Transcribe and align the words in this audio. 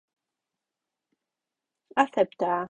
¿Acéptaa? 2.03 2.59